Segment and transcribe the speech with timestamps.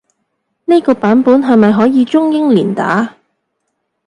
[0.65, 3.17] 呢個版本係咪可以中英連打？